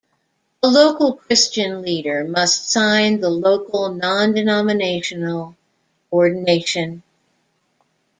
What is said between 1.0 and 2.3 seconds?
Christian Leader